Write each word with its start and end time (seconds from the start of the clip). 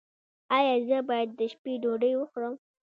ایا 0.57 0.75
زه 0.87 0.97
باید 1.09 1.29
د 1.39 1.41
شپې 1.51 1.73
ډوډۍ 1.81 2.13
وخورم؟ 2.17 2.55